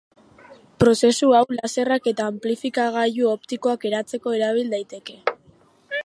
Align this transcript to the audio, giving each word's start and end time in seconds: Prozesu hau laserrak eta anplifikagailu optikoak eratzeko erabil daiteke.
Prozesu 0.83 1.29
hau 1.39 1.41
laserrak 1.57 2.09
eta 2.11 2.25
anplifikagailu 2.33 3.29
optikoak 3.33 3.85
eratzeko 3.91 4.37
erabil 4.39 4.73
daiteke. 4.75 5.19